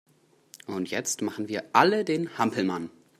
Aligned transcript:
Und 0.65 0.89
jetzt 0.89 1.21
machen 1.21 1.47
wir 1.47 1.63
alle 1.73 2.03
den 2.03 2.35
Hampelmann! 2.35 2.89